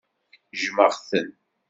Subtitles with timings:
[0.59, 1.27] Jjmeɣ-ten.